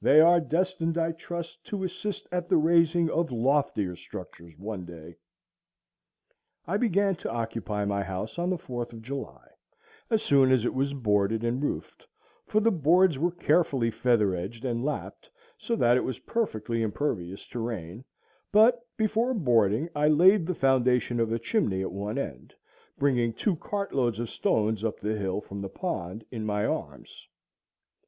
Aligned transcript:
They 0.00 0.20
are 0.20 0.38
destined, 0.38 0.96
I 0.96 1.10
trust, 1.10 1.64
to 1.64 1.82
assist 1.82 2.28
at 2.30 2.48
the 2.48 2.56
raising 2.56 3.10
of 3.10 3.32
loftier 3.32 3.96
structures 3.96 4.56
one 4.56 4.84
day. 4.84 5.16
I 6.68 6.76
began 6.76 7.16
to 7.16 7.30
occupy 7.32 7.84
my 7.84 8.04
house 8.04 8.38
on 8.38 8.48
the 8.48 8.58
4th 8.58 8.92
of 8.92 9.02
July, 9.02 9.48
as 10.08 10.22
soon 10.22 10.52
as 10.52 10.64
it 10.64 10.72
was 10.72 10.94
boarded 10.94 11.42
and 11.42 11.60
roofed, 11.60 12.06
for 12.46 12.60
the 12.60 12.70
boards 12.70 13.18
were 13.18 13.32
carefully 13.32 13.90
feather 13.90 14.36
edged 14.36 14.64
and 14.64 14.84
lapped, 14.84 15.28
so 15.58 15.74
that 15.74 15.96
it 15.96 16.04
was 16.04 16.20
perfectly 16.20 16.80
impervious 16.80 17.44
to 17.48 17.58
rain; 17.58 18.04
but 18.52 18.78
before 18.96 19.34
boarding 19.34 19.88
I 19.96 20.06
laid 20.06 20.46
the 20.46 20.54
foundation 20.54 21.18
of 21.18 21.32
a 21.32 21.40
chimney 21.40 21.82
at 21.82 21.90
one 21.90 22.18
end, 22.18 22.54
bringing 22.98 23.32
two 23.32 23.56
cartloads 23.56 24.20
of 24.20 24.30
stones 24.30 24.84
up 24.84 25.00
the 25.00 25.16
hill 25.16 25.40
from 25.40 25.60
the 25.60 25.68
pond 25.68 26.24
in 26.30 26.46
my 26.46 26.64
arms. 26.64 27.26